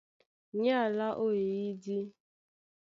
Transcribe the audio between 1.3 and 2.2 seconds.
eyídí.